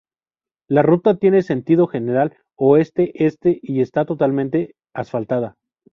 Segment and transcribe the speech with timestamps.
[0.67, 5.57] La ruta tiene sentido general oeste-este y está totalmente asfaltada.